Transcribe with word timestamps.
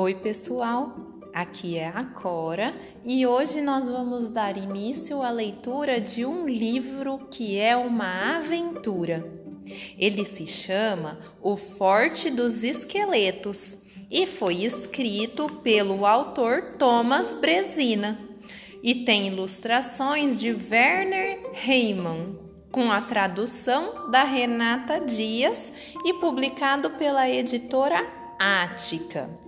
Oi, 0.00 0.14
pessoal! 0.14 0.94
Aqui 1.34 1.76
é 1.76 1.88
a 1.88 2.04
Cora 2.04 2.72
e 3.04 3.26
hoje 3.26 3.60
nós 3.60 3.88
vamos 3.88 4.28
dar 4.28 4.56
início 4.56 5.20
à 5.24 5.30
leitura 5.32 6.00
de 6.00 6.24
um 6.24 6.46
livro 6.46 7.26
que 7.28 7.58
é 7.58 7.76
uma 7.76 8.36
aventura. 8.36 9.28
Ele 9.98 10.24
se 10.24 10.46
chama 10.46 11.18
O 11.42 11.56
Forte 11.56 12.30
dos 12.30 12.62
Esqueletos 12.62 13.78
e 14.08 14.24
foi 14.24 14.62
escrito 14.62 15.48
pelo 15.64 16.06
autor 16.06 16.76
Thomas 16.78 17.34
Brezina 17.34 18.20
e 18.80 19.04
tem 19.04 19.26
ilustrações 19.26 20.38
de 20.38 20.52
Werner 20.52 21.40
Heimann, 21.66 22.38
com 22.70 22.92
a 22.92 23.00
tradução 23.00 24.08
da 24.12 24.22
Renata 24.22 25.00
Dias 25.00 25.72
e 26.04 26.14
publicado 26.14 26.90
pela 26.90 27.28
editora 27.28 28.06
Ática. 28.38 29.47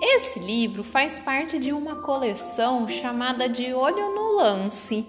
Esse 0.00 0.38
livro 0.38 0.82
faz 0.82 1.18
parte 1.18 1.58
de 1.58 1.72
uma 1.72 1.96
coleção 1.96 2.88
chamada 2.88 3.48
de 3.48 3.72
Olho 3.72 4.14
no 4.14 4.36
Lance. 4.36 5.06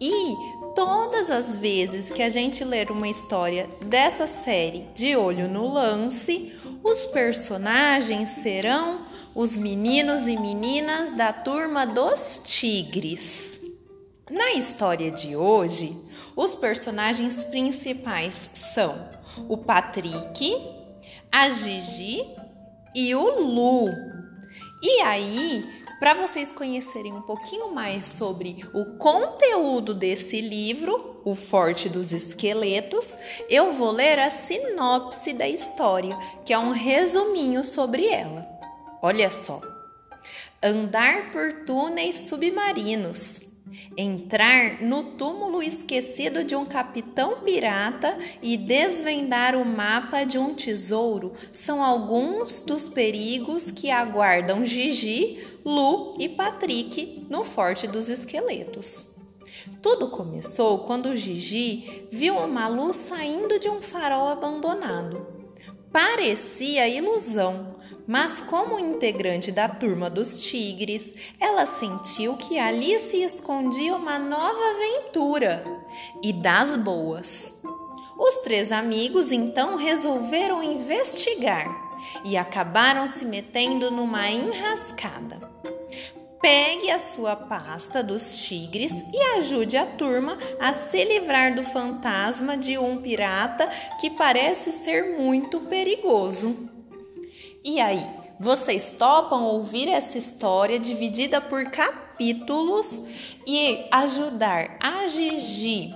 E 0.00 0.34
todas 0.74 1.30
as 1.30 1.56
vezes 1.56 2.10
que 2.10 2.22
a 2.22 2.28
gente 2.28 2.64
ler 2.64 2.90
uma 2.90 3.08
história 3.08 3.68
dessa 3.82 4.26
série 4.26 4.86
de 4.94 5.16
Olho 5.16 5.48
no 5.48 5.72
Lance, 5.72 6.52
os 6.82 7.06
personagens 7.06 8.30
serão 8.30 9.02
os 9.34 9.56
meninos 9.56 10.26
e 10.26 10.36
meninas 10.36 11.12
da 11.12 11.32
turma 11.32 11.86
dos 11.86 12.40
tigres. 12.44 13.60
Na 14.30 14.52
história 14.52 15.10
de 15.10 15.36
hoje, 15.36 15.96
os 16.36 16.54
personagens 16.54 17.44
principais 17.44 18.50
são 18.54 19.08
o 19.48 19.56
Patrick, 19.56 20.56
a 21.30 21.50
Gigi 21.50 22.24
e 22.94 23.14
o 23.14 23.40
Lu. 23.40 23.90
E 24.82 25.00
aí, 25.00 25.64
para 25.98 26.14
vocês 26.14 26.52
conhecerem 26.52 27.12
um 27.12 27.22
pouquinho 27.22 27.72
mais 27.72 28.06
sobre 28.06 28.64
o 28.74 28.98
conteúdo 28.98 29.94
desse 29.94 30.40
livro, 30.40 31.20
O 31.24 31.34
Forte 31.34 31.88
dos 31.88 32.12
Esqueletos, 32.12 33.14
eu 33.48 33.72
vou 33.72 33.90
ler 33.90 34.18
a 34.18 34.30
sinopse 34.30 35.32
da 35.32 35.48
história, 35.48 36.16
que 36.44 36.52
é 36.52 36.58
um 36.58 36.72
resuminho 36.72 37.64
sobre 37.64 38.06
ela. 38.06 38.46
Olha 39.02 39.30
só. 39.30 39.60
Andar 40.62 41.30
por 41.30 41.64
túneis 41.64 42.16
submarinos 42.28 43.53
entrar 43.96 44.82
no 44.82 45.02
túmulo 45.14 45.62
esquecido 45.62 46.44
de 46.44 46.54
um 46.54 46.64
capitão 46.64 47.40
pirata 47.40 48.18
e 48.42 48.56
desvendar 48.56 49.56
o 49.56 49.64
mapa 49.64 50.24
de 50.24 50.38
um 50.38 50.54
tesouro 50.54 51.32
são 51.52 51.82
alguns 51.82 52.60
dos 52.60 52.88
perigos 52.88 53.70
que 53.70 53.90
aguardam 53.90 54.64
Gigi, 54.64 55.38
Lu 55.64 56.14
e 56.18 56.28
Patrick 56.28 57.26
no 57.28 57.42
Forte 57.44 57.86
dos 57.86 58.08
Esqueletos. 58.08 59.06
Tudo 59.80 60.08
começou 60.08 60.80
quando 60.80 61.16
Gigi 61.16 62.06
viu 62.10 62.36
uma 62.36 62.68
luz 62.68 62.96
saindo 62.96 63.58
de 63.58 63.68
um 63.68 63.80
farol 63.80 64.28
abandonado. 64.28 65.26
Parecia 65.90 66.88
ilusão, 66.88 67.73
mas 68.06 68.40
como 68.40 68.78
integrante 68.78 69.50
da 69.50 69.68
turma 69.68 70.10
dos 70.10 70.36
tigres, 70.36 71.14
ela 71.40 71.66
sentiu 71.66 72.36
que 72.36 72.58
ali 72.58 72.98
se 72.98 73.22
escondia 73.22 73.94
uma 73.94 74.18
nova 74.18 74.60
aventura 74.70 75.64
e 76.22 76.32
das 76.32 76.76
boas. 76.76 77.52
Os 78.18 78.34
três 78.42 78.70
amigos 78.70 79.32
então 79.32 79.76
resolveram 79.76 80.62
investigar 80.62 81.66
e 82.24 82.36
acabaram 82.36 83.06
se 83.06 83.24
metendo 83.24 83.90
numa 83.90 84.28
enrascada. 84.28 85.52
Pegue 86.40 86.90
a 86.90 86.98
sua 86.98 87.34
pasta 87.34 88.02
dos 88.02 88.42
tigres 88.42 88.92
e 89.12 89.38
ajude 89.38 89.78
a 89.78 89.86
turma 89.86 90.36
a 90.60 90.74
se 90.74 91.02
livrar 91.02 91.54
do 91.54 91.64
fantasma 91.64 92.54
de 92.54 92.76
um 92.76 92.98
pirata 92.98 93.66
que 93.98 94.10
parece 94.10 94.70
ser 94.70 95.16
muito 95.18 95.58
perigoso. 95.60 96.73
E 97.66 97.80
aí, 97.80 98.06
vocês 98.38 98.92
topam 98.92 99.44
ouvir 99.44 99.88
essa 99.88 100.18
história 100.18 100.78
dividida 100.78 101.40
por 101.40 101.64
capítulos 101.70 103.00
e 103.46 103.86
ajudar 103.90 104.76
a 104.82 105.08
Gigi 105.08 105.94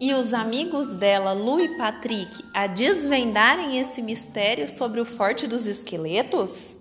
e 0.00 0.14
os 0.14 0.32
amigos 0.32 0.94
dela, 0.94 1.34
Lu 1.34 1.60
e 1.60 1.76
Patrick, 1.76 2.42
a 2.54 2.66
desvendarem 2.66 3.78
esse 3.78 4.00
mistério 4.00 4.66
sobre 4.66 5.02
o 5.02 5.04
Forte 5.04 5.46
dos 5.46 5.66
Esqueletos? 5.66 6.78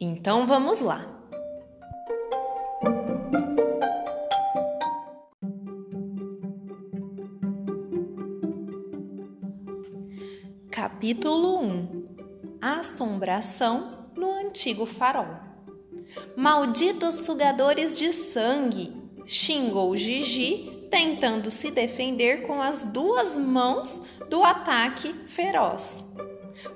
Então 0.00 0.46
vamos 0.46 0.80
lá! 0.80 1.06
Capítulo 10.70 11.60
1 11.60 11.69
a 11.69 11.69
assombração 12.80 14.08
no 14.16 14.30
antigo 14.30 14.84
farol. 14.84 15.28
Malditos 16.36 17.16
sugadores 17.16 17.96
de 17.98 18.12
sangue! 18.12 19.00
xingou 19.24 19.96
Gigi, 19.96 20.88
tentando 20.90 21.50
se 21.50 21.70
defender 21.70 22.46
com 22.46 22.60
as 22.60 22.82
duas 22.82 23.38
mãos 23.38 24.02
do 24.28 24.42
ataque 24.42 25.14
feroz. 25.26 26.02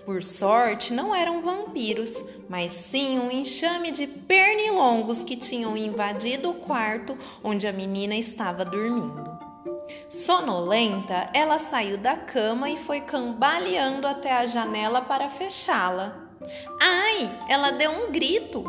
Por 0.05 0.23
sorte, 0.23 0.93
não 0.93 1.15
eram 1.15 1.43
vampiros, 1.43 2.25
mas 2.49 2.73
sim 2.73 3.19
um 3.19 3.31
enxame 3.31 3.91
de 3.91 4.07
pernilongos 4.07 5.23
que 5.23 5.37
tinham 5.37 5.77
invadido 5.77 6.51
o 6.51 6.55
quarto 6.55 7.19
onde 7.43 7.67
a 7.67 7.73
menina 7.73 8.15
estava 8.15 8.65
dormindo. 8.65 9.34
Sonolenta, 10.15 11.29
ela 11.35 11.59
saiu 11.59 11.99
da 11.99 12.17
cama 12.17 12.71
e 12.71 12.77
foi 12.77 13.01
cambaleando 13.01 14.07
até 14.07 14.33
a 14.33 14.47
janela 14.47 15.03
para 15.03 15.29
fechá-la. 15.29 16.17
Ai! 16.81 17.31
Ela 17.49 17.73
deu 17.73 17.91
um 17.91 18.13
grito. 18.13 18.65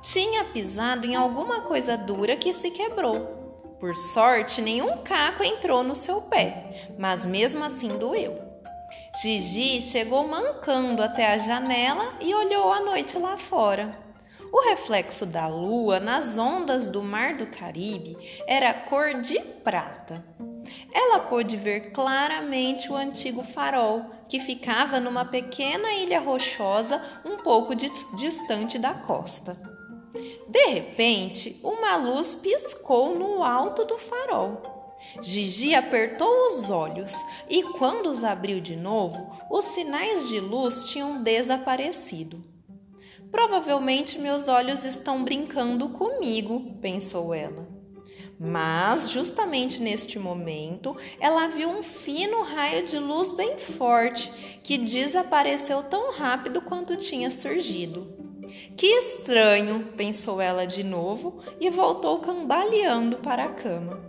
Tinha 0.00 0.44
pisado 0.44 1.04
em 1.06 1.16
alguma 1.16 1.62
coisa 1.62 1.98
dura 1.98 2.36
que 2.36 2.52
se 2.52 2.70
quebrou. 2.70 3.42
Por 3.80 3.96
sorte, 3.96 4.62
nenhum 4.62 4.98
caco 4.98 5.42
entrou 5.42 5.82
no 5.82 5.96
seu 5.96 6.22
pé, 6.22 6.92
mas 6.96 7.26
mesmo 7.26 7.64
assim 7.64 7.98
doeu. 7.98 8.38
Gigi 9.20 9.82
chegou 9.82 10.28
mancando 10.28 11.02
até 11.02 11.32
a 11.32 11.38
janela 11.38 12.14
e 12.20 12.32
olhou 12.32 12.72
a 12.72 12.80
noite 12.80 13.18
lá 13.18 13.36
fora. 13.36 13.98
O 14.52 14.68
reflexo 14.68 15.26
da 15.26 15.48
lua 15.48 15.98
nas 15.98 16.38
ondas 16.38 16.88
do 16.88 17.02
mar 17.02 17.34
do 17.36 17.46
Caribe 17.46 18.16
era 18.46 18.72
cor 18.72 19.14
de 19.20 19.40
prata. 19.40 20.22
Ela 20.92 21.20
pôde 21.20 21.56
ver 21.56 21.92
claramente 21.92 22.90
o 22.90 22.96
antigo 22.96 23.42
farol, 23.42 24.04
que 24.28 24.40
ficava 24.40 25.00
numa 25.00 25.24
pequena 25.24 25.92
ilha 25.94 26.20
rochosa 26.20 27.02
um 27.24 27.38
pouco 27.38 27.74
distante 27.74 28.78
da 28.78 28.94
costa. 28.94 29.56
De 30.48 30.66
repente, 30.66 31.58
uma 31.62 31.96
luz 31.96 32.34
piscou 32.34 33.18
no 33.18 33.42
alto 33.42 33.84
do 33.84 33.98
farol. 33.98 34.96
Gigi 35.20 35.74
apertou 35.74 36.46
os 36.46 36.70
olhos 36.70 37.12
e, 37.48 37.62
quando 37.62 38.06
os 38.06 38.22
abriu 38.22 38.60
de 38.60 38.76
novo, 38.76 39.36
os 39.50 39.64
sinais 39.64 40.28
de 40.28 40.38
luz 40.38 40.84
tinham 40.84 41.22
desaparecido. 41.22 42.42
Provavelmente 43.30 44.18
meus 44.18 44.46
olhos 44.46 44.84
estão 44.84 45.24
brincando 45.24 45.88
comigo, 45.88 46.78
pensou 46.80 47.32
ela. 47.32 47.66
Mas, 48.44 49.10
justamente 49.10 49.80
neste 49.80 50.18
momento, 50.18 50.96
ela 51.20 51.46
viu 51.46 51.68
um 51.68 51.80
fino 51.80 52.42
raio 52.42 52.84
de 52.84 52.98
luz 52.98 53.30
bem 53.30 53.56
forte 53.56 54.58
que 54.64 54.76
desapareceu 54.76 55.84
tão 55.84 56.10
rápido 56.10 56.60
quanto 56.60 56.96
tinha 56.96 57.30
surgido. 57.30 58.12
Que 58.76 58.86
estranho, 58.98 59.92
pensou 59.96 60.40
ela 60.40 60.66
de 60.66 60.82
novo 60.82 61.38
e 61.60 61.70
voltou 61.70 62.18
cambaleando 62.18 63.18
para 63.18 63.44
a 63.44 63.52
cama. 63.52 64.00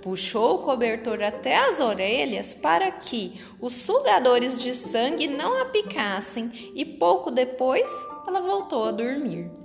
Puxou 0.00 0.54
o 0.54 0.58
cobertor 0.62 1.20
até 1.20 1.56
as 1.56 1.80
orelhas 1.80 2.54
para 2.54 2.88
que 2.92 3.40
os 3.60 3.72
sugadores 3.72 4.62
de 4.62 4.72
sangue 4.72 5.26
não 5.26 5.60
a 5.60 5.64
picassem 5.64 6.52
e 6.76 6.84
pouco 6.84 7.28
depois 7.28 7.92
ela 8.24 8.40
voltou 8.40 8.84
a 8.84 8.92
dormir. 8.92 9.57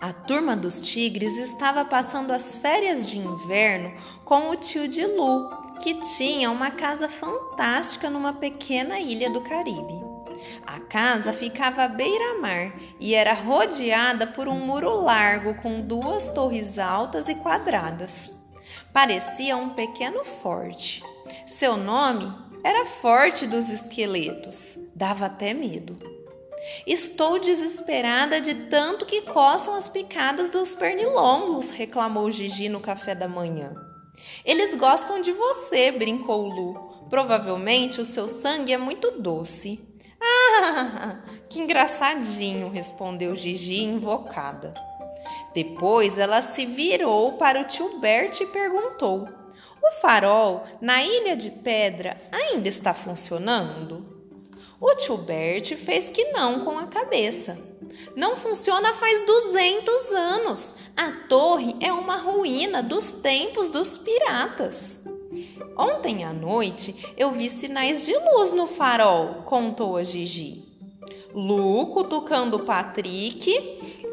A 0.00 0.12
turma 0.12 0.56
dos 0.56 0.80
tigres 0.80 1.36
estava 1.36 1.84
passando 1.84 2.30
as 2.30 2.54
férias 2.54 3.08
de 3.08 3.18
inverno 3.18 3.92
com 4.24 4.50
o 4.50 4.56
tio 4.56 4.88
de 4.88 5.04
Lu, 5.04 5.50
que 5.82 5.94
tinha 5.94 6.50
uma 6.50 6.70
casa 6.70 7.08
fantástica 7.08 8.08
numa 8.08 8.32
pequena 8.32 8.98
ilha 8.98 9.30
do 9.30 9.40
Caribe. 9.40 10.10
A 10.66 10.80
casa 10.80 11.32
ficava 11.32 11.82
à 11.82 11.88
beira-mar 11.88 12.74
e 12.98 13.14
era 13.14 13.34
rodeada 13.34 14.26
por 14.26 14.48
um 14.48 14.66
muro 14.66 14.90
largo 15.02 15.54
com 15.56 15.80
duas 15.80 16.30
torres 16.30 16.78
altas 16.78 17.28
e 17.28 17.34
quadradas. 17.34 18.32
Parecia 18.92 19.56
um 19.56 19.70
pequeno 19.70 20.24
forte. 20.24 21.02
Seu 21.46 21.76
nome 21.76 22.32
era 22.64 22.84
Forte 22.84 23.46
dos 23.46 23.70
Esqueletos. 23.70 24.76
Dava 24.94 25.26
até 25.26 25.54
medo. 25.54 26.19
Estou 26.86 27.38
desesperada 27.38 28.40
de 28.40 28.54
tanto 28.54 29.06
que 29.06 29.22
coçam 29.22 29.74
as 29.74 29.88
picadas 29.88 30.50
dos 30.50 30.74
pernilongos, 30.74 31.70
reclamou 31.70 32.30
Gigi 32.30 32.68
no 32.68 32.80
café 32.80 33.14
da 33.14 33.28
manhã. 33.28 33.74
Eles 34.44 34.74
gostam 34.74 35.20
de 35.20 35.32
você, 35.32 35.90
brincou 35.90 36.46
Lu. 36.46 37.06
Provavelmente 37.08 38.00
o 38.00 38.04
seu 38.04 38.28
sangue 38.28 38.72
é 38.72 38.78
muito 38.78 39.10
doce. 39.12 39.80
Ah, 40.20 41.22
que 41.48 41.58
engraçadinho, 41.58 42.68
respondeu 42.68 43.34
Gigi 43.34 43.82
invocada. 43.82 44.74
Depois 45.54 46.18
ela 46.18 46.42
se 46.42 46.66
virou 46.66 47.32
para 47.32 47.60
o 47.60 47.64
tio 47.64 47.98
Bert 47.98 48.40
e 48.40 48.46
perguntou: 48.46 49.28
O 49.82 50.00
farol 50.00 50.64
na 50.80 51.02
Ilha 51.02 51.36
de 51.36 51.50
Pedra 51.50 52.16
ainda 52.30 52.68
está 52.68 52.94
funcionando? 52.94 54.19
O 54.80 54.94
tio 54.94 55.18
Bert 55.18 55.76
fez 55.76 56.08
que 56.08 56.32
não 56.32 56.64
com 56.64 56.78
a 56.78 56.86
cabeça. 56.86 57.58
Não 58.16 58.34
funciona 58.34 58.94
faz 58.94 59.26
200 59.26 60.12
anos. 60.12 60.74
A 60.96 61.12
torre 61.28 61.76
é 61.80 61.92
uma 61.92 62.16
ruína 62.16 62.82
dos 62.82 63.10
tempos 63.10 63.68
dos 63.68 63.98
piratas. 63.98 65.00
Ontem 65.76 66.24
à 66.24 66.32
noite 66.32 67.12
eu 67.16 67.30
vi 67.30 67.50
sinais 67.50 68.06
de 68.06 68.16
luz 68.16 68.52
no 68.52 68.66
farol, 68.66 69.42
contou 69.44 69.98
a 69.98 70.02
Gigi. 70.02 70.64
Lu, 71.34 71.86
cutucando 71.88 72.60
Patrick, 72.60 73.52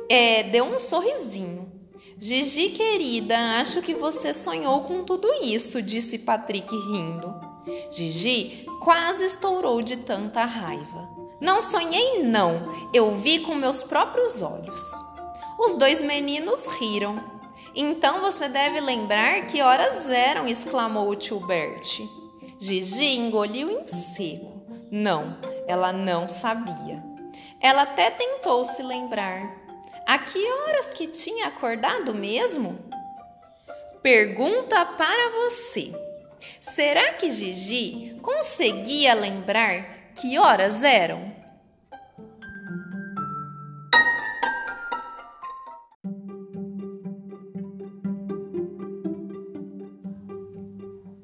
é, 0.09 0.43
deu 0.43 0.65
um 0.65 0.77
sorrisinho. 0.77 1.71
Gigi, 2.19 2.69
querida, 2.69 3.37
acho 3.61 3.81
que 3.81 3.93
você 3.93 4.33
sonhou 4.33 4.81
com 4.81 5.03
tudo 5.03 5.27
isso, 5.41 5.81
disse 5.81 6.19
Patrick 6.19 6.75
rindo. 6.75 7.46
Gigi 7.91 8.65
quase 8.79 9.25
estourou 9.25 9.81
de 9.81 9.97
tanta 9.97 10.45
raiva. 10.45 11.09
Não 11.39 11.61
sonhei, 11.61 12.23
não, 12.23 12.89
eu 12.93 13.11
vi 13.11 13.39
com 13.39 13.53
meus 13.55 13.83
próprios 13.83 14.41
olhos. 14.41 14.81
Os 15.59 15.75
dois 15.75 16.01
meninos 16.01 16.65
riram. 16.79 17.21
Então 17.75 18.21
você 18.21 18.47
deve 18.49 18.79
lembrar 18.79 19.45
que 19.45 19.61
horas 19.61 20.09
eram, 20.09 20.47
exclamou 20.47 21.09
o 21.09 21.15
tio 21.15 21.39
Bert. 21.41 21.99
Gigi 22.59 23.17
engoliu 23.17 23.69
em 23.69 23.87
seco. 23.87 24.61
Não, 24.91 25.37
ela 25.67 25.93
não 25.93 26.27
sabia. 26.27 27.03
Ela 27.61 27.83
até 27.83 28.09
tentou 28.09 28.65
se 28.65 28.81
lembrar. 28.81 29.55
A 30.07 30.17
que 30.17 30.39
horas 30.39 30.87
que 30.87 31.07
tinha 31.07 31.47
acordado 31.47 32.15
mesmo? 32.15 32.79
Pergunta 34.01 34.85
para 34.85 35.29
você. 35.31 35.93
Será 36.59 37.13
que 37.13 37.31
Gigi 37.31 38.19
conseguia 38.21 39.13
lembrar 39.13 40.11
que 40.13 40.37
horas 40.37 40.83
eram? 40.83 41.35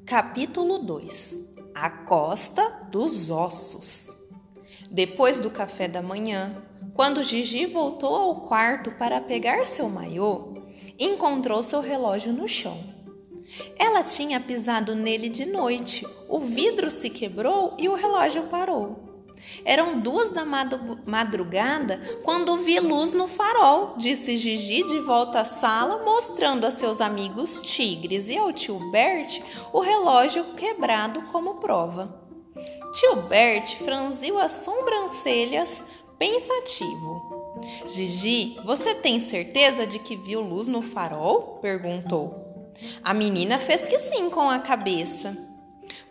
Capítulo 0.06 0.78
2 0.78 1.40
A 1.74 1.90
Costa 1.90 2.86
dos 2.90 3.30
Ossos 3.30 4.08
Depois 4.90 5.40
do 5.40 5.50
café 5.50 5.88
da 5.88 6.02
manhã, 6.02 6.62
quando 6.94 7.22
Gigi 7.22 7.66
voltou 7.66 8.14
ao 8.14 8.42
quarto 8.42 8.92
para 8.92 9.20
pegar 9.20 9.66
seu 9.66 9.88
maiô, 9.88 10.62
encontrou 10.98 11.62
seu 11.62 11.80
relógio 11.80 12.32
no 12.32 12.46
chão. 12.46 13.03
Ela 13.78 14.02
tinha 14.02 14.40
pisado 14.40 14.94
nele 14.94 15.28
de 15.28 15.44
noite, 15.44 16.06
o 16.28 16.38
vidro 16.38 16.90
se 16.90 17.10
quebrou 17.10 17.74
e 17.78 17.88
o 17.88 17.94
relógio 17.94 18.44
parou. 18.44 19.04
Eram 19.64 20.00
duas 20.00 20.30
da 20.30 20.44
madrugada 20.44 22.00
quando 22.22 22.58
vi 22.58 22.80
luz 22.80 23.12
no 23.12 23.26
farol, 23.28 23.94
disse 23.96 24.36
Gigi 24.36 24.84
de 24.84 24.98
volta 25.00 25.40
à 25.40 25.44
sala, 25.44 26.04
mostrando 26.04 26.66
a 26.66 26.70
seus 26.70 27.00
amigos 27.00 27.60
tigres 27.60 28.28
e 28.28 28.36
ao 28.36 28.52
tio 28.52 28.90
Bert 28.90 29.40
o 29.72 29.80
relógio 29.80 30.44
quebrado 30.54 31.22
como 31.30 31.56
prova. 31.56 32.22
Tio 32.94 33.16
Bert 33.22 33.76
franziu 33.76 34.38
as 34.38 34.52
sobrancelhas, 34.52 35.84
pensativo. 36.18 37.34
Gigi, 37.86 38.56
você 38.64 38.94
tem 38.94 39.18
certeza 39.20 39.86
de 39.86 39.98
que 39.98 40.16
viu 40.16 40.40
luz 40.40 40.66
no 40.66 40.82
farol? 40.82 41.58
perguntou. 41.60 42.43
A 43.02 43.14
menina 43.14 43.58
fez 43.58 43.86
que 43.86 43.98
sim 43.98 44.30
com 44.30 44.48
a 44.48 44.58
cabeça. 44.58 45.36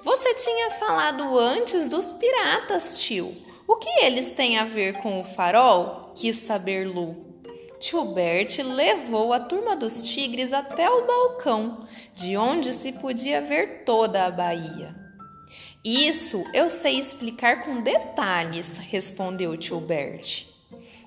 Você 0.04 0.34
tinha 0.34 0.72
falado 0.72 1.38
antes 1.40 1.88
dos 1.88 2.12
piratas, 2.12 3.02
tio. 3.02 3.36
O 3.68 3.78
que 3.78 3.90
eles 4.04 4.32
têm 4.32 4.58
a 4.58 4.66
ver 4.66 5.00
com 5.00 5.20
o 5.20 5.24
farol? 5.24 6.12
Quis 6.16 6.38
saber 6.38 6.86
Lu. 6.86 7.34
Tio 7.80 8.06
Bert 8.06 8.60
levou 8.60 9.34
a 9.34 9.40
turma 9.40 9.76
dos 9.76 10.02
tigres 10.02 10.54
até 10.54 10.90
o 10.90 11.06
balcão, 11.06 11.86
de 12.16 12.38
onde 12.38 12.74
se 12.74 12.94
podia 12.94 13.42
ver 13.42 13.84
toda 13.84 14.26
a 14.26 14.32
baía. 14.32 14.96
Isso 15.84 16.46
eu 16.54 16.70
sei 16.70 16.98
explicar 16.98 17.66
com 17.66 17.82
detalhes, 17.82 18.78
respondeu 18.78 19.58
tio 19.58 19.82
Bert. 19.82 20.53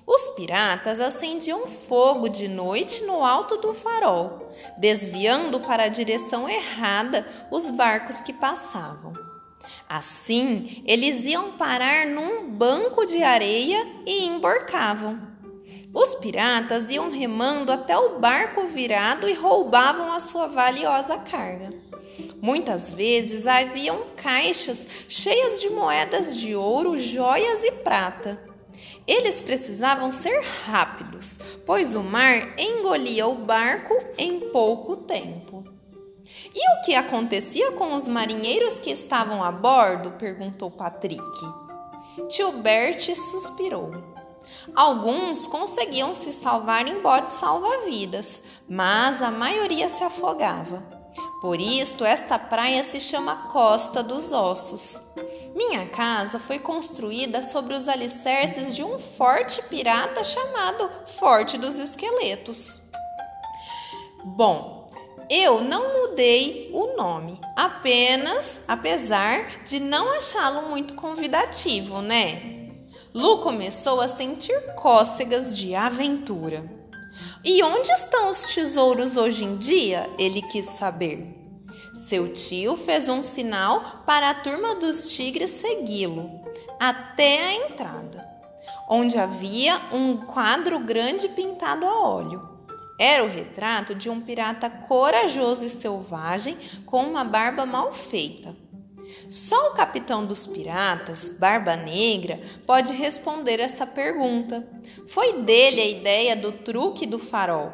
Os 0.07 0.29
piratas 0.29 1.01
acendiam 1.01 1.67
fogo 1.67 2.29
de 2.29 2.47
noite 2.47 3.03
no 3.03 3.25
alto 3.25 3.57
do 3.57 3.73
farol, 3.73 4.53
desviando 4.77 5.59
para 5.59 5.83
a 5.83 5.89
direção 5.89 6.47
errada 6.47 7.27
os 7.51 7.69
barcos 7.69 8.21
que 8.21 8.31
passavam. 8.31 9.11
Assim, 9.89 10.81
eles 10.85 11.25
iam 11.25 11.57
parar 11.57 12.07
num 12.07 12.49
banco 12.49 13.05
de 13.05 13.21
areia 13.21 13.85
e 14.05 14.25
embarcavam. 14.25 15.19
Os 15.93 16.15
piratas 16.15 16.89
iam 16.89 17.11
remando 17.11 17.69
até 17.69 17.97
o 17.97 18.17
barco 18.17 18.65
virado 18.65 19.27
e 19.27 19.33
roubavam 19.33 20.13
a 20.13 20.21
sua 20.21 20.47
valiosa 20.47 21.17
carga. 21.17 21.73
Muitas 22.41 22.93
vezes 22.93 23.45
haviam 23.45 24.05
caixas 24.15 24.87
cheias 25.09 25.59
de 25.59 25.69
moedas 25.69 26.37
de 26.37 26.55
ouro, 26.55 26.97
joias 26.97 27.61
e 27.65 27.71
prata. 27.73 28.46
Eles 29.07 29.39
precisavam 29.39 30.11
ser 30.11 30.43
rápidos, 30.65 31.39
pois 31.65 31.95
o 31.95 32.03
mar 32.03 32.59
engolia 32.59 33.25
o 33.25 33.35
barco 33.35 33.93
em 34.17 34.51
pouco 34.51 34.97
tempo. 34.97 35.63
E 36.53 36.71
o 36.73 36.81
que 36.81 36.93
acontecia 36.93 37.71
com 37.71 37.93
os 37.93 38.07
marinheiros 38.07 38.79
que 38.79 38.91
estavam 38.91 39.43
a 39.43 39.51
bordo? 39.51 40.11
perguntou 40.19 40.69
Patrick. 40.69 41.23
Tio 42.27 42.51
Bert 42.51 43.15
suspirou. 43.15 43.91
Alguns 44.75 45.47
conseguiam 45.47 46.13
se 46.13 46.31
salvar 46.31 46.87
em 46.87 47.01
botes 47.01 47.33
salva-vidas, 47.33 48.41
mas 48.67 49.21
a 49.21 49.31
maioria 49.31 49.87
se 49.87 50.03
afogava. 50.03 50.96
Por 51.39 51.59
isto, 51.59 52.03
esta 52.03 52.39
praia 52.39 52.83
se 52.83 52.99
chama 52.99 53.47
Costa 53.51 54.01
dos 54.01 54.31
Ossos. 54.31 54.99
Minha 55.55 55.85
casa 55.87 56.39
foi 56.39 56.57
construída 56.57 57.43
sobre 57.43 57.75
os 57.75 57.87
alicerces 57.87 58.75
de 58.75 58.83
um 58.83 58.97
forte 58.97 59.61
pirata 59.63 60.23
chamado 60.23 60.89
Forte 61.05 61.55
dos 61.57 61.77
Esqueletos. 61.77 62.81
Bom, 64.23 64.89
eu 65.29 65.61
não 65.61 65.93
mudei 65.93 66.71
o 66.73 66.95
nome, 66.97 67.39
apenas 67.55 68.63
apesar 68.67 69.61
de 69.63 69.79
não 69.79 70.09
achá-lo 70.13 70.69
muito 70.69 70.95
convidativo, 70.95 72.01
né? 72.01 72.71
Lu 73.13 73.39
começou 73.39 74.01
a 74.01 74.07
sentir 74.07 74.59
cócegas 74.75 75.55
de 75.55 75.75
aventura. 75.75 76.76
E 77.49 77.63
onde 77.63 77.89
estão 77.93 78.29
os 78.29 78.41
tesouros 78.41 79.15
hoje 79.15 79.45
em 79.45 79.55
dia? 79.55 80.09
Ele 80.19 80.41
quis 80.41 80.65
saber. 80.65 81.33
Seu 81.95 82.33
tio 82.33 82.75
fez 82.75 83.07
um 83.07 83.23
sinal 83.23 84.03
para 84.05 84.31
a 84.31 84.33
turma 84.33 84.75
dos 84.75 85.11
tigres 85.13 85.51
segui-lo 85.51 86.29
até 86.77 87.41
a 87.41 87.53
entrada, 87.53 88.27
onde 88.89 89.17
havia 89.17 89.81
um 89.93 90.17
quadro 90.17 90.77
grande 90.81 91.29
pintado 91.29 91.85
a 91.85 92.01
óleo. 92.05 92.49
Era 92.99 93.23
o 93.23 93.29
retrato 93.29 93.95
de 93.95 94.09
um 94.09 94.19
pirata 94.19 94.69
corajoso 94.69 95.65
e 95.65 95.69
selvagem 95.69 96.57
com 96.85 97.01
uma 97.01 97.23
barba 97.23 97.65
mal 97.65 97.93
feita. 97.93 98.53
Só 99.29 99.69
o 99.69 99.73
capitão 99.73 100.25
dos 100.25 100.45
piratas, 100.45 101.29
Barba 101.39 101.75
Negra, 101.75 102.41
pode 102.65 102.93
responder 102.93 103.59
essa 103.59 103.85
pergunta. 103.85 104.67
Foi 105.07 105.41
dele 105.41 105.81
a 105.81 105.87
ideia 105.87 106.35
do 106.35 106.51
truque 106.51 107.05
do 107.05 107.19
farol. 107.19 107.71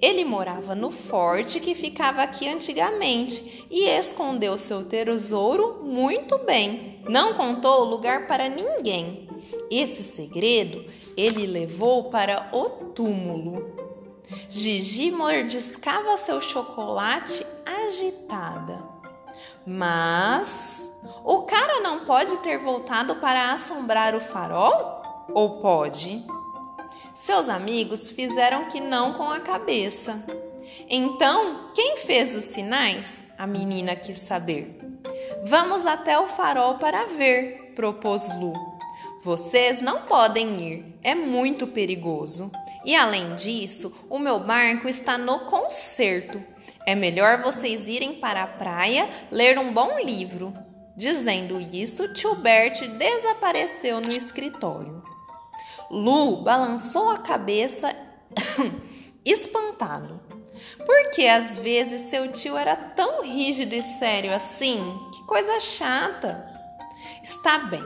Ele 0.00 0.24
morava 0.24 0.74
no 0.74 0.90
forte 0.90 1.58
que 1.58 1.74
ficava 1.74 2.22
aqui 2.22 2.48
antigamente 2.48 3.66
e 3.70 3.88
escondeu 3.88 4.56
seu 4.56 4.84
tesouro 4.84 5.80
muito 5.82 6.38
bem. 6.38 7.02
Não 7.08 7.34
contou 7.34 7.82
o 7.82 7.84
lugar 7.84 8.26
para 8.26 8.48
ninguém. 8.48 9.28
Esse 9.70 10.02
segredo 10.04 10.84
ele 11.16 11.46
levou 11.46 12.04
para 12.04 12.48
o 12.52 12.64
túmulo. 12.94 13.74
Gigi 14.48 15.10
mordiscava 15.10 16.16
seu 16.16 16.40
chocolate 16.40 17.44
agitada. 17.66 18.93
Mas 19.66 20.92
o 21.24 21.42
cara 21.42 21.80
não 21.80 22.04
pode 22.04 22.38
ter 22.38 22.58
voltado 22.58 23.16
para 23.16 23.52
assombrar 23.52 24.14
o 24.14 24.20
farol? 24.20 25.02
Ou 25.32 25.60
pode? 25.60 26.24
Seus 27.14 27.48
amigos 27.48 28.10
fizeram 28.10 28.66
que 28.66 28.80
não 28.80 29.14
com 29.14 29.30
a 29.30 29.40
cabeça. 29.40 30.22
Então, 30.88 31.70
quem 31.74 31.96
fez 31.96 32.34
os 32.36 32.44
sinais? 32.44 33.22
A 33.38 33.46
menina 33.46 33.96
quis 33.96 34.18
saber. 34.18 34.78
Vamos 35.44 35.86
até 35.86 36.18
o 36.18 36.26
farol 36.26 36.74
para 36.74 37.06
ver, 37.06 37.72
propôs 37.74 38.30
Lu. 38.38 38.52
Vocês 39.22 39.80
não 39.80 40.02
podem 40.02 40.60
ir, 40.60 40.98
é 41.02 41.14
muito 41.14 41.66
perigoso. 41.66 42.50
E 42.84 42.94
além 42.94 43.34
disso, 43.34 43.94
o 44.10 44.18
meu 44.18 44.38
barco 44.40 44.88
está 44.88 45.16
no 45.16 45.40
conserto. 45.40 46.42
É 46.86 46.94
melhor 46.94 47.42
vocês 47.42 47.88
irem 47.88 48.14
para 48.14 48.42
a 48.42 48.46
praia 48.46 49.08
ler 49.30 49.58
um 49.58 49.72
bom 49.72 49.98
livro. 49.98 50.52
Dizendo 50.96 51.58
isso, 51.60 52.12
tio 52.12 52.36
Bert 52.36 52.80
desapareceu 52.86 54.00
no 54.00 54.12
escritório. 54.12 55.02
Lu 55.90 56.42
balançou 56.42 57.10
a 57.10 57.18
cabeça 57.18 57.94
espantado. 59.24 60.20
Porque 60.86 61.22
às 61.26 61.56
vezes 61.56 62.02
seu 62.02 62.30
tio 62.30 62.56
era 62.56 62.76
tão 62.76 63.22
rígido 63.22 63.74
e 63.74 63.82
sério 63.82 64.34
assim? 64.34 64.80
Que 65.12 65.22
coisa 65.24 65.58
chata. 65.60 66.46
Está 67.22 67.58
bem. 67.58 67.84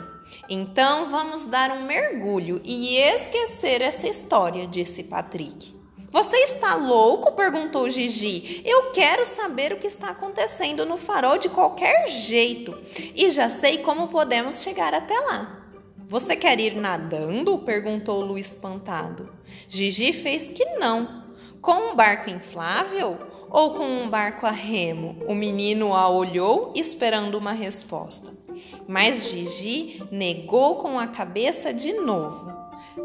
Então 0.48 1.08
vamos 1.08 1.46
dar 1.46 1.70
um 1.70 1.84
mergulho 1.84 2.60
e 2.64 2.96
esquecer 2.96 3.80
essa 3.80 4.08
história, 4.08 4.66
disse 4.66 5.04
Patrick. 5.04 5.77
Você 6.10 6.36
está 6.38 6.74
louco? 6.74 7.32
perguntou 7.32 7.88
Gigi. 7.90 8.62
Eu 8.64 8.90
quero 8.92 9.26
saber 9.26 9.72
o 9.72 9.76
que 9.76 9.86
está 9.86 10.10
acontecendo 10.10 10.86
no 10.86 10.96
farol 10.96 11.36
de 11.36 11.50
qualquer 11.50 12.08
jeito 12.08 12.78
e 13.14 13.28
já 13.28 13.50
sei 13.50 13.78
como 13.78 14.08
podemos 14.08 14.62
chegar 14.62 14.94
até 14.94 15.18
lá. 15.20 15.66
Você 16.06 16.34
quer 16.34 16.58
ir 16.58 16.74
nadando? 16.74 17.58
perguntou 17.58 18.22
Lu 18.22 18.38
espantado. 18.38 19.28
Gigi 19.68 20.14
fez 20.14 20.48
que 20.48 20.64
não. 20.76 21.24
Com 21.60 21.92
um 21.92 21.94
barco 21.94 22.30
inflável 22.30 23.18
ou 23.50 23.72
com 23.72 23.84
um 23.84 24.08
barco 24.08 24.46
a 24.46 24.50
remo? 24.50 25.22
O 25.28 25.34
menino 25.34 25.92
a 25.92 26.08
olhou 26.08 26.72
esperando 26.74 27.34
uma 27.36 27.52
resposta. 27.52 28.32
Mas 28.86 29.28
Gigi 29.28 30.02
negou 30.10 30.76
com 30.76 30.98
a 30.98 31.06
cabeça 31.06 31.74
de 31.74 31.92
novo. 31.92 32.50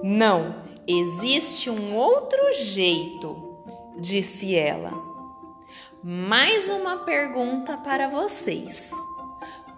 Não, 0.01 0.55
existe 0.87 1.69
um 1.69 1.95
outro 1.95 2.53
jeito, 2.53 3.35
disse 3.97 4.55
ela. 4.55 4.91
Mais 6.03 6.69
uma 6.69 6.97
pergunta 6.97 7.77
para 7.77 8.09
vocês. 8.09 8.91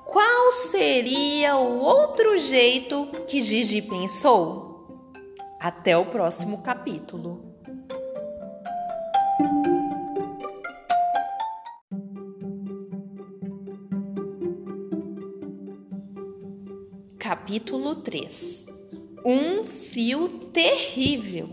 Qual 0.06 0.52
seria 0.52 1.56
o 1.58 1.80
outro 1.80 2.38
jeito 2.38 3.08
que 3.28 3.42
Gigi 3.42 3.82
pensou? 3.82 4.88
Até 5.60 5.98
o 5.98 6.06
próximo 6.06 6.62
capítulo. 6.62 7.54
Capítulo 17.20 17.96
3 17.96 18.75
Um 19.28 19.64
fio 19.64 20.30
terrível. 20.54 21.50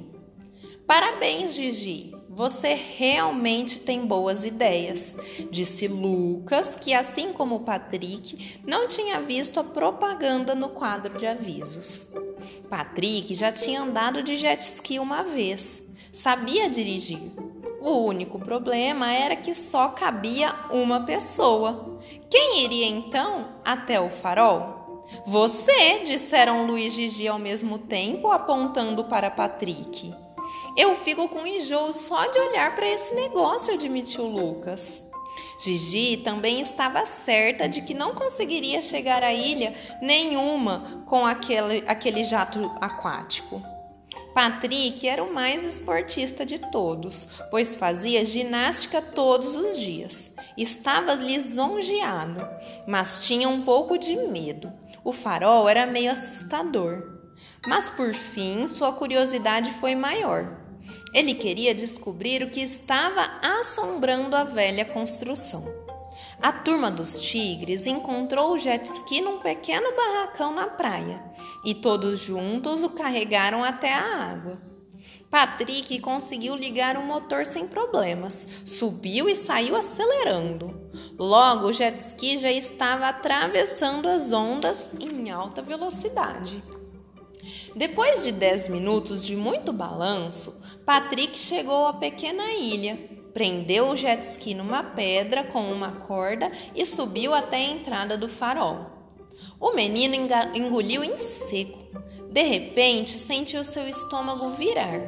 Parabéns, 0.86 1.54
Gigi. 1.54 2.12
Você 2.28 2.74
realmente 2.74 3.80
tem 3.80 4.04
boas 4.04 4.44
ideias, 4.44 5.16
disse 5.50 5.88
Lucas, 5.88 6.76
que 6.76 6.92
assim 6.92 7.32
como 7.32 7.60
Patrick, 7.60 8.58
não 8.66 8.86
tinha 8.88 9.20
visto 9.20 9.58
a 9.58 9.64
propaganda 9.64 10.54
no 10.54 10.68
quadro 10.70 11.16
de 11.16 11.26
avisos. 11.26 12.08
Patrick 12.68 13.34
já 13.34 13.50
tinha 13.50 13.82
andado 13.82 14.22
de 14.22 14.36
jet 14.36 14.60
ski 14.60 14.98
uma 14.98 15.22
vez, 15.22 15.82
sabia 16.12 16.68
dirigir. 16.68 17.32
O 17.80 18.04
único 18.04 18.38
problema 18.38 19.10
era 19.12 19.36
que 19.36 19.54
só 19.54 19.88
cabia 19.88 20.54
uma 20.70 21.04
pessoa. 21.04 21.98
Quem 22.30 22.64
iria 22.64 22.86
então 22.86 23.60
até 23.64 23.98
o 24.00 24.10
farol? 24.10 24.81
Você, 25.26 26.00
disseram 26.00 26.66
Luiz 26.66 26.94
e 26.94 27.08
Gigi 27.08 27.28
ao 27.28 27.38
mesmo 27.38 27.78
tempo, 27.78 28.30
apontando 28.30 29.04
para 29.04 29.30
Patrick. 29.30 30.14
Eu 30.76 30.94
fico 30.94 31.28
com 31.28 31.46
enjoo 31.46 31.92
só 31.92 32.26
de 32.26 32.38
olhar 32.38 32.74
para 32.74 32.88
esse 32.88 33.14
negócio, 33.14 33.74
admitiu 33.74 34.24
Lucas. 34.26 35.02
Gigi 35.62 36.16
também 36.18 36.60
estava 36.60 37.06
certa 37.06 37.68
de 37.68 37.82
que 37.82 37.94
não 37.94 38.14
conseguiria 38.14 38.82
chegar 38.82 39.22
à 39.22 39.32
ilha 39.32 39.74
nenhuma 40.00 41.04
com 41.06 41.24
aquele, 41.26 41.84
aquele 41.86 42.24
jato 42.24 42.70
aquático. 42.80 43.62
Patrick 44.34 45.06
era 45.06 45.22
o 45.22 45.32
mais 45.32 45.66
esportista 45.66 46.44
de 46.44 46.58
todos, 46.58 47.28
pois 47.50 47.74
fazia 47.74 48.24
ginástica 48.24 49.02
todos 49.02 49.54
os 49.54 49.78
dias. 49.78 50.32
Estava 50.56 51.14
lisonjeado, 51.14 52.40
mas 52.86 53.26
tinha 53.26 53.48
um 53.48 53.62
pouco 53.62 53.98
de 53.98 54.16
medo. 54.16 54.72
O 55.04 55.12
farol 55.12 55.68
era 55.68 55.86
meio 55.86 56.12
assustador. 56.12 57.20
Mas 57.66 57.88
por 57.90 58.14
fim, 58.14 58.66
sua 58.66 58.92
curiosidade 58.92 59.72
foi 59.72 59.94
maior. 59.94 60.60
Ele 61.14 61.34
queria 61.34 61.74
descobrir 61.74 62.42
o 62.42 62.50
que 62.50 62.60
estava 62.60 63.22
assombrando 63.60 64.34
a 64.34 64.44
velha 64.44 64.84
construção. 64.84 65.64
A 66.40 66.52
turma 66.52 66.90
dos 66.90 67.20
tigres 67.20 67.86
encontrou 67.86 68.54
o 68.54 68.58
jet 68.58 68.84
ski 68.84 69.20
num 69.20 69.38
pequeno 69.38 69.94
barracão 69.94 70.52
na 70.52 70.66
praia 70.66 71.22
e 71.64 71.72
todos 71.72 72.18
juntos 72.18 72.82
o 72.82 72.90
carregaram 72.90 73.62
até 73.62 73.94
a 73.94 74.32
água. 74.32 74.60
Patrick 75.30 76.00
conseguiu 76.00 76.56
ligar 76.56 76.96
o 76.96 77.06
motor 77.06 77.46
sem 77.46 77.66
problemas, 77.68 78.48
subiu 78.64 79.28
e 79.28 79.36
saiu 79.36 79.76
acelerando. 79.76 80.81
Logo, 81.18 81.68
o 81.68 81.72
jet 81.72 81.98
ski 81.98 82.38
já 82.38 82.50
estava 82.50 83.08
atravessando 83.08 84.08
as 84.08 84.32
ondas 84.32 84.88
em 84.98 85.30
alta 85.30 85.62
velocidade. 85.62 86.62
Depois 87.74 88.22
de 88.24 88.32
10 88.32 88.68
minutos 88.68 89.24
de 89.24 89.36
muito 89.36 89.72
balanço, 89.72 90.62
Patrick 90.84 91.38
chegou 91.38 91.86
à 91.86 91.92
pequena 91.92 92.52
ilha, 92.52 92.98
prendeu 93.32 93.88
o 93.88 93.96
jet 93.96 94.22
ski 94.22 94.54
numa 94.54 94.82
pedra 94.82 95.44
com 95.44 95.72
uma 95.72 95.92
corda 95.92 96.50
e 96.74 96.84
subiu 96.84 97.34
até 97.34 97.56
a 97.56 97.70
entrada 97.70 98.16
do 98.16 98.28
farol. 98.28 98.86
O 99.58 99.72
menino 99.72 100.14
engoliu 100.54 101.02
em 101.04 101.18
seco. 101.18 101.78
De 102.30 102.42
repente, 102.42 103.18
sentiu 103.18 103.62
seu 103.64 103.88
estômago 103.88 104.50
virar. 104.50 105.00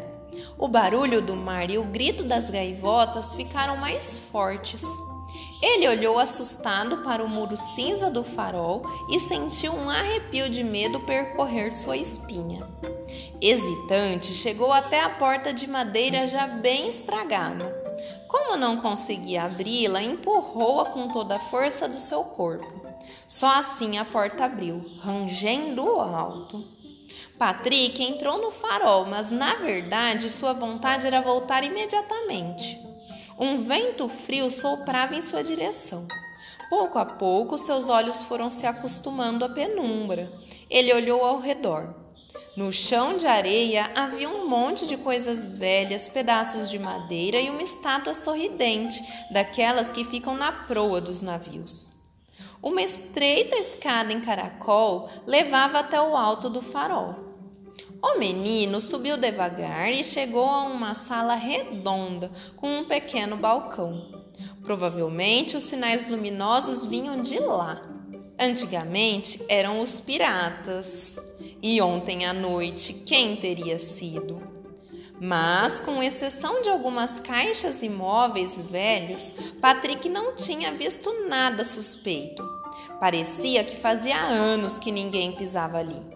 O 0.58 0.68
barulho 0.68 1.22
do 1.22 1.34
mar 1.34 1.70
e 1.70 1.78
o 1.78 1.84
grito 1.84 2.24
das 2.24 2.50
gaivotas 2.50 3.34
ficaram 3.34 3.76
mais 3.76 4.16
fortes. 4.16 4.84
Ele 5.66 5.88
olhou 5.88 6.18
assustado 6.18 6.98
para 6.98 7.24
o 7.24 7.28
muro 7.28 7.56
cinza 7.56 8.10
do 8.10 8.22
farol 8.22 8.82
e 9.08 9.18
sentiu 9.18 9.72
um 9.72 9.88
arrepio 9.88 10.46
de 10.50 10.62
medo 10.62 11.00
percorrer 11.00 11.74
sua 11.74 11.96
espinha. 11.96 12.68
Hesitante, 13.40 14.34
chegou 14.34 14.70
até 14.70 15.00
a 15.00 15.08
porta 15.08 15.54
de 15.54 15.66
madeira 15.66 16.28
já 16.28 16.46
bem 16.46 16.86
estragada. 16.86 17.74
Como 18.28 18.58
não 18.58 18.76
conseguia 18.76 19.44
abri-la, 19.44 20.02
empurrou-a 20.02 20.84
com 20.90 21.08
toda 21.08 21.36
a 21.36 21.40
força 21.40 21.88
do 21.88 21.98
seu 21.98 22.22
corpo. 22.22 22.86
Só 23.26 23.48
assim 23.58 23.96
a 23.96 24.04
porta 24.04 24.44
abriu, 24.44 24.84
rangendo 25.00 25.98
alto. 25.98 26.62
Patrick 27.38 28.02
entrou 28.02 28.36
no 28.36 28.50
farol, 28.50 29.06
mas 29.06 29.30
na 29.30 29.54
verdade 29.54 30.28
sua 30.28 30.52
vontade 30.52 31.06
era 31.06 31.22
voltar 31.22 31.64
imediatamente. 31.64 32.93
Um 33.38 33.56
vento 33.58 34.08
frio 34.08 34.50
soprava 34.50 35.16
em 35.16 35.22
sua 35.22 35.42
direção. 35.42 36.06
Pouco 36.70 36.98
a 36.98 37.04
pouco, 37.04 37.58
seus 37.58 37.88
olhos 37.88 38.22
foram 38.22 38.48
se 38.48 38.66
acostumando 38.66 39.44
à 39.44 39.48
penumbra. 39.48 40.32
Ele 40.70 40.92
olhou 40.94 41.24
ao 41.24 41.38
redor. 41.38 41.94
No 42.56 42.72
chão 42.72 43.16
de 43.16 43.26
areia 43.26 43.90
havia 43.96 44.28
um 44.28 44.48
monte 44.48 44.86
de 44.86 44.96
coisas 44.96 45.48
velhas, 45.48 46.08
pedaços 46.08 46.70
de 46.70 46.78
madeira 46.78 47.40
e 47.40 47.50
uma 47.50 47.62
estátua 47.62 48.14
sorridente, 48.14 49.02
daquelas 49.32 49.92
que 49.92 50.04
ficam 50.04 50.36
na 50.36 50.52
proa 50.52 51.00
dos 51.00 51.20
navios. 51.20 51.92
Uma 52.62 52.82
estreita 52.82 53.56
escada 53.56 54.12
em 54.12 54.20
caracol 54.20 55.10
levava 55.26 55.80
até 55.80 56.00
o 56.00 56.16
alto 56.16 56.48
do 56.48 56.62
farol. 56.62 57.33
O 58.06 58.18
menino 58.18 58.82
subiu 58.82 59.16
devagar 59.16 59.90
e 59.90 60.04
chegou 60.04 60.44
a 60.44 60.64
uma 60.64 60.94
sala 60.94 61.34
redonda 61.36 62.30
com 62.54 62.80
um 62.80 62.84
pequeno 62.84 63.34
balcão. 63.34 64.22
Provavelmente 64.62 65.56
os 65.56 65.62
sinais 65.62 66.06
luminosos 66.06 66.84
vinham 66.84 67.22
de 67.22 67.38
lá. 67.38 67.80
Antigamente 68.38 69.42
eram 69.48 69.80
os 69.80 70.00
piratas. 70.00 71.18
E 71.62 71.80
ontem 71.80 72.26
à 72.26 72.34
noite, 72.34 72.92
quem 72.92 73.36
teria 73.36 73.78
sido? 73.78 74.38
Mas, 75.18 75.80
com 75.80 76.02
exceção 76.02 76.60
de 76.60 76.68
algumas 76.68 77.18
caixas 77.20 77.82
e 77.82 77.88
móveis 77.88 78.60
velhos, 78.60 79.34
Patrick 79.62 80.10
não 80.10 80.34
tinha 80.34 80.72
visto 80.72 81.26
nada 81.26 81.64
suspeito. 81.64 82.46
Parecia 83.00 83.64
que 83.64 83.76
fazia 83.76 84.20
anos 84.20 84.78
que 84.78 84.92
ninguém 84.92 85.32
pisava 85.32 85.78
ali. 85.78 86.13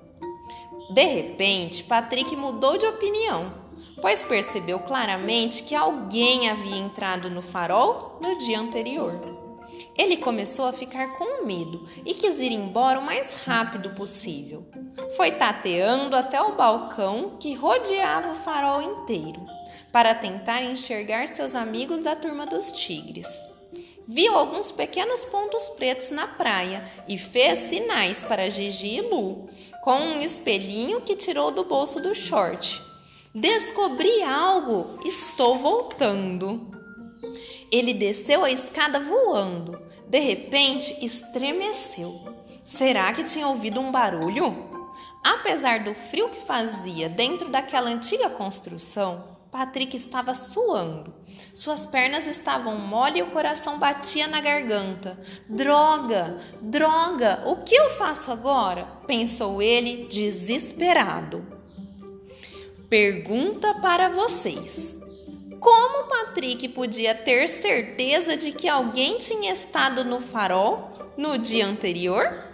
De 0.91 1.05
repente, 1.05 1.85
Patrick 1.85 2.35
mudou 2.35 2.79
de 2.79 2.87
opinião, 2.87 3.53
pois 4.01 4.23
percebeu 4.23 4.79
claramente 4.81 5.63
que 5.63 5.75
alguém 5.75 6.49
havia 6.49 6.77
entrado 6.77 7.29
no 7.29 7.43
farol 7.43 8.19
no 8.21 8.39
dia 8.39 8.59
anterior. 8.59 9.37
Ele 9.97 10.17
começou 10.17 10.65
a 10.65 10.73
ficar 10.73 11.19
com 11.19 11.45
medo 11.45 11.87
e 12.07 12.15
quis 12.15 12.41
ir 12.41 12.53
embora 12.53 12.99
o 12.99 13.05
mais 13.05 13.43
rápido 13.43 13.91
possível. 13.91 14.67
Foi 15.17 15.31
tateando 15.33 16.17
até 16.17 16.41
o 16.41 16.55
balcão 16.55 17.37
que 17.39 17.55
rodeava 17.55 18.33
o 18.33 18.35
farol 18.35 18.81
inteiro, 18.81 19.45
para 19.93 20.15
tentar 20.15 20.63
enxergar 20.63 21.29
seus 21.29 21.55
amigos 21.55 22.01
da 22.01 22.17
turma 22.17 22.47
dos 22.47 22.73
tigres. 22.73 23.29
Viu 24.11 24.35
alguns 24.35 24.73
pequenos 24.73 25.23
pontos 25.25 25.69
pretos 25.69 26.11
na 26.11 26.27
praia 26.27 26.83
e 27.07 27.19
fez 27.19 27.69
sinais 27.69 28.23
para 28.23 28.49
Gigi 28.49 28.97
e 28.97 29.01
Lu, 29.03 29.51
com 29.85 29.99
um 29.99 30.21
espelhinho 30.23 31.03
que 31.03 31.15
tirou 31.15 31.51
do 31.51 31.65
bolso 31.65 32.01
do 32.01 32.15
short. 32.15 32.81
Descobri 33.35 34.23
algo, 34.23 34.99
estou 35.05 35.59
voltando. 35.59 36.73
Ele 37.71 37.93
desceu 37.93 38.45
a 38.45 38.51
escada 38.51 38.99
voando. 38.99 39.79
De 40.09 40.21
repente, 40.21 41.05
estremeceu. 41.05 42.35
Será 42.65 43.13
que 43.13 43.25
tinha 43.25 43.47
ouvido 43.47 43.79
um 43.79 43.93
barulho? 43.93 44.71
Apesar 45.23 45.85
do 45.85 45.95
frio 45.95 46.31
que 46.31 46.41
fazia 46.41 47.11
dentro 47.11 47.51
daquela 47.51 47.91
antiga 47.91 48.31
construção, 48.31 49.37
Patrick 49.51 49.95
estava 49.95 50.35
suando. 50.35 51.18
Suas 51.59 51.85
pernas 51.85 52.29
estavam 52.29 52.79
mole 52.79 53.19
e 53.19 53.23
o 53.23 53.33
coração 53.33 53.81
batia 53.81 54.29
na 54.29 54.41
garganta. 54.41 55.19
Droga! 55.49 56.39
Droga! 56.63 57.43
O 57.47 57.57
que 57.57 57.75
eu 57.75 57.91
faço 57.91 58.31
agora? 58.31 58.87
pensou 59.09 59.61
ele, 59.61 60.07
desesperado. 60.09 61.45
Pergunta 62.89 63.75
para 63.75 64.09
vocês: 64.09 65.01
como 65.59 66.07
Patrick 66.07 66.69
podia 66.69 67.13
ter 67.13 67.49
certeza 67.49 68.37
de 68.37 68.53
que 68.53 68.69
alguém 68.69 69.19
tinha 69.19 69.53
estado 69.53 70.05
no 70.05 70.21
farol 70.21 71.13
no 71.17 71.37
dia 71.37 71.67
anterior? 71.67 72.48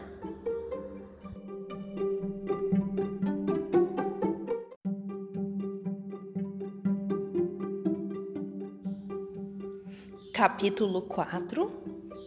Capítulo 10.44 11.00
4 11.00 11.72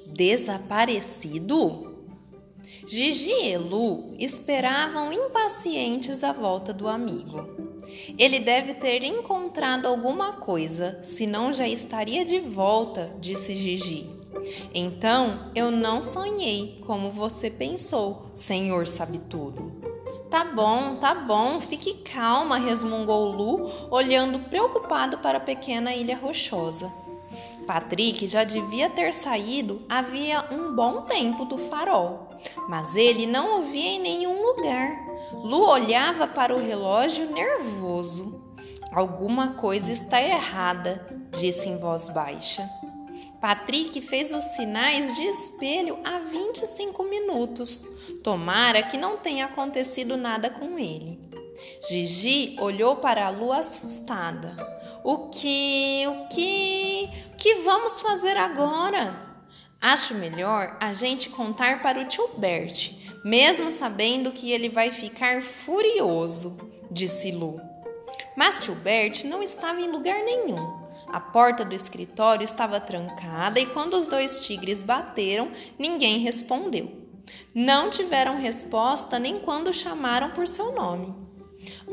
Desaparecido? 0.08 2.08
Gigi 2.88 3.30
e 3.30 3.56
Lu 3.60 4.16
esperavam 4.18 5.14
impacientes 5.14 6.24
a 6.24 6.34
volta 6.34 6.74
do 6.74 6.88
amigo. 6.88 7.48
Ele 8.18 8.40
deve 8.40 8.74
ter 8.74 9.04
encontrado 9.04 9.86
alguma 9.86 10.34
coisa, 10.34 11.00
senão 11.04 11.54
já 11.54 11.68
estaria 11.68 12.26
de 12.26 12.40
volta, 12.40 13.14
disse 13.20 13.54
Gigi. 13.54 14.10
Então 14.74 15.52
eu 15.54 15.70
não 15.70 16.02
sonhei 16.02 16.82
como 16.88 17.12
você 17.12 17.52
pensou, 17.52 18.32
senhor 18.34 18.88
sabe 18.88 19.20
tudo. 19.20 19.80
Tá 20.28 20.44
bom, 20.44 20.96
tá 20.96 21.14
bom, 21.14 21.60
fique 21.60 21.94
calma, 21.98 22.58
resmungou 22.58 23.32
Lu, 23.32 23.72
olhando 23.92 24.40
preocupado 24.50 25.20
para 25.20 25.38
a 25.38 25.42
pequena 25.42 25.94
ilha 25.94 26.18
rochosa. 26.18 26.92
Patrick 27.68 28.26
já 28.28 28.46
devia 28.46 28.90
ter 28.90 29.14
saído 29.14 29.82
havia 29.90 30.46
um 30.52 30.74
bom 30.74 31.02
tempo 31.02 31.44
do 31.44 31.58
farol, 31.58 32.30
mas 32.70 32.96
ele 32.96 33.26
não 33.26 33.60
o 33.60 33.64
via 33.64 33.90
em 33.90 34.00
nenhum 34.00 34.42
lugar. 34.42 34.98
Lu 35.34 35.68
olhava 35.68 36.26
para 36.26 36.56
o 36.56 36.60
relógio 36.60 37.30
nervoso. 37.30 38.42
Alguma 38.94 39.50
coisa 39.50 39.92
está 39.92 40.22
errada, 40.22 41.06
disse 41.38 41.68
em 41.68 41.78
voz 41.78 42.08
baixa. 42.08 42.68
Patrick 43.42 44.02
fez 44.02 44.32
os 44.32 44.44
sinais 44.44 45.16
de 45.16 45.24
espelho 45.24 46.00
há 46.04 46.20
25 46.20 47.04
minutos. 47.04 47.86
Tomara 48.24 48.82
que 48.82 48.98
não 48.98 49.18
tenha 49.18 49.46
acontecido 49.46 50.18
nada 50.18 50.50
com 50.50 50.80
ele. 50.80 51.20
Gigi 51.90 52.56
olhou 52.60 52.96
para 52.96 53.28
a 53.28 53.30
lua 53.30 53.58
assustada. 53.58 54.56
O 55.04 55.30
que, 55.30 56.04
o 56.08 56.28
que, 56.28 57.10
que 57.48 57.62
vamos 57.62 58.02
fazer 58.02 58.36
agora? 58.36 59.26
Acho 59.80 60.14
melhor 60.16 60.76
a 60.82 60.94
gente 60.94 61.30
contar 61.30 61.82
para 61.82 62.02
o 62.02 62.04
tio 62.04 62.28
Bert, 62.36 62.92
mesmo 63.24 63.72
sabendo 63.72 64.34
que 64.34 64.52
ele 64.52 64.68
vai 64.68 64.92
ficar 64.92 65.42
furioso, 65.42 66.60
disse 66.92 67.32
Lu. 67.32 67.58
Mas 68.36 68.60
tio 68.60 68.76
Bert 68.76 69.24
não 69.24 69.42
estava 69.42 69.80
em 69.80 69.90
lugar 69.90 70.26
nenhum. 70.26 70.58
A 71.08 71.22
porta 71.22 71.64
do 71.64 71.74
escritório 71.74 72.44
estava 72.44 72.82
trancada 72.82 73.62
e 73.62 73.66
quando 73.66 73.94
os 73.94 74.08
dois 74.08 74.46
tigres 74.46 74.84
bateram, 74.84 75.50
ninguém 75.80 76.20
respondeu. 76.20 76.92
Não 77.56 77.90
tiveram 77.90 78.36
resposta 78.36 79.18
nem 79.18 79.40
quando 79.40 79.74
chamaram 79.74 80.32
por 80.32 80.50
seu 80.50 80.74
nome. 80.76 81.27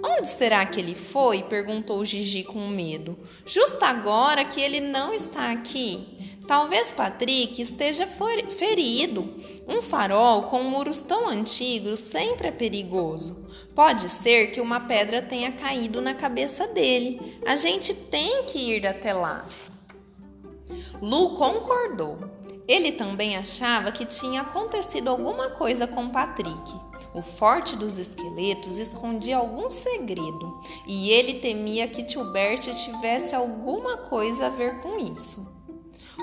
Onde 0.03 0.29
será 0.29 0.65
que 0.67 0.81
ele 0.81 0.95
foi? 0.95 1.43
perguntou 1.43 2.05
Gigi 2.05 2.45
com 2.45 2.67
medo. 2.69 3.19
Justo 3.47 3.83
agora 3.85 4.45
que 4.45 4.61
ele 4.61 4.81
não 4.81 5.13
está 5.13 5.51
aqui. 5.51 6.35
Talvez 6.47 6.91
Patrick 6.91 7.61
esteja 7.61 8.07
ferido. 8.07 9.35
Um 9.67 9.81
farol 9.81 10.43
com 10.45 10.63
muros 10.63 10.99
tão 10.99 11.29
antigos 11.29 12.01
sempre 12.01 12.49
é 12.49 12.53
perigoso. 12.53 13.49
Pode 13.75 14.09
ser 14.09 14.53
que 14.53 14.61
uma 14.61 14.81
pedra 14.81 15.23
tenha 15.23 15.51
caído 15.53 16.01
na 16.01 16.15
cabeça 16.15 16.67
dele. 16.69 17.41
A 17.47 17.57
gente 17.57 17.95
tem 17.95 18.45
que 18.45 18.59
ir 18.59 18.87
até 18.87 19.13
lá. 19.13 19.47
Lu 21.01 21.35
concordou. 21.35 22.19
Ele 22.69 22.93
também 22.93 23.37
achava 23.37 23.93
que 23.93 24.07
tinha 24.07 24.43
acontecido 24.43 25.09
alguma 25.09 25.51
coisa 25.51 25.87
com 25.87 26.09
Patrick. 26.09 26.73
O 27.15 27.23
forte 27.23 27.77
dos 27.77 27.97
esqueletos 27.97 28.77
escondia 28.77 29.37
algum 29.37 29.71
segredo 29.71 30.61
e 30.85 31.11
ele 31.11 31.35
temia 31.35 31.87
que 31.87 32.03
Tio 32.03 32.33
Bert 32.33 32.67
tivesse 32.75 33.37
alguma 33.37 33.99
coisa 33.99 34.47
a 34.47 34.51
ver 34.51 34.83
com 34.83 34.97
isso. 34.99 35.55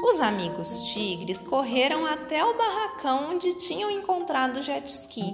Os 0.03 0.19
amigos 0.19 0.87
tigres 0.87 1.43
correram 1.43 2.05
até 2.05 2.43
o 2.43 2.57
barracão 2.57 3.31
onde 3.31 3.53
tinham 3.53 3.89
encontrado 3.89 4.57
o 4.57 4.61
jet 4.61 4.85
ski. 4.85 5.33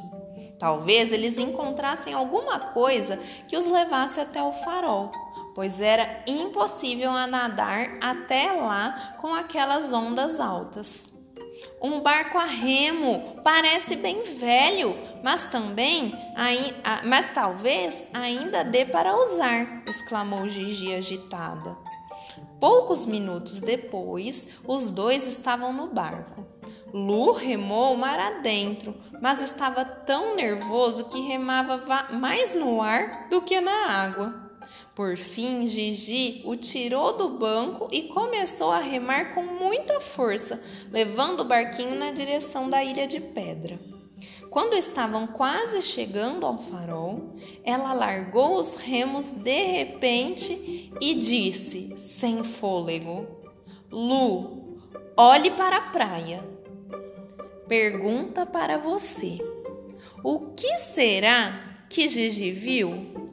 Talvez 0.60 1.12
eles 1.12 1.40
encontrassem 1.40 2.14
alguma 2.14 2.60
coisa 2.60 3.18
que 3.48 3.58
os 3.58 3.66
levasse 3.66 4.20
até 4.20 4.44
o 4.44 4.52
farol, 4.52 5.12
pois 5.56 5.82
era 5.82 6.24
impossível 6.28 7.12
nadar 7.28 7.98
até 8.00 8.52
lá 8.52 9.16
com 9.20 9.34
aquelas 9.34 9.92
ondas 9.92 10.40
altas. 10.40 11.17
Um 11.82 12.02
barco 12.02 12.38
a 12.38 12.46
remo 12.46 13.40
parece 13.44 13.96
bem 13.96 14.24
velho, 14.24 14.96
mas 15.24 15.44
também, 15.50 16.14
mas 17.04 17.34
talvez 17.34 18.06
ainda 18.14 18.64
dê 18.64 18.86
para 18.86 19.16
usar, 19.16 19.84
exclamou 19.88 20.48
Gigi 20.48 20.94
agitada. 20.94 21.78
Poucos 22.60 23.06
minutos 23.06 23.62
depois, 23.62 24.48
os 24.68 24.90
dois 24.90 25.28
estavam 25.28 25.72
no 25.72 25.88
barco. 25.88 26.46
Lu 26.94 27.34
remou 27.34 27.96
mar 27.98 28.20
adentro, 28.20 28.96
mas 29.22 29.42
estava 29.42 29.86
tão 29.86 30.36
nervoso 30.36 31.06
que 31.06 31.20
remava 31.20 31.84
mais 32.14 32.56
no 32.56 32.82
ar 32.82 33.28
do 33.30 33.42
que 33.42 33.62
na 33.62 33.92
água. 33.92 34.47
Por 34.98 35.16
fim, 35.16 35.68
Gigi 35.68 36.42
o 36.44 36.56
tirou 36.56 37.16
do 37.16 37.30
banco 37.30 37.88
e 37.92 38.08
começou 38.08 38.72
a 38.72 38.80
remar 38.80 39.36
com 39.36 39.44
muita 39.44 40.00
força, 40.00 40.60
levando 40.92 41.42
o 41.42 41.46
barquinho 41.46 41.94
na 41.94 42.10
direção 42.10 42.68
da 42.68 42.84
ilha 42.84 43.06
de 43.06 43.20
pedra. 43.20 43.80
Quando 44.50 44.74
estavam 44.74 45.28
quase 45.28 45.84
chegando 45.84 46.48
ao 46.48 46.58
farol, 46.58 47.36
ela 47.64 47.94
largou 47.94 48.60
os 48.60 48.78
remos 48.78 49.30
de 49.30 49.66
repente 49.66 50.92
e 51.00 51.14
disse, 51.14 51.94
sem 51.96 52.44
fôlego: 52.44 53.28
Lu, 53.92 54.80
olhe 55.16 55.52
para 55.52 55.78
a 55.78 55.90
praia. 55.92 56.44
Pergunta 57.68 58.48
para 58.48 58.80
você: 58.80 59.38
O 60.24 60.40
que 60.56 60.76
será 60.80 61.86
que 61.88 62.08
Gigi 62.08 62.50
viu? 62.50 63.27